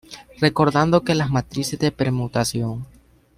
[0.39, 2.87] Recordando que las matrices de permutación.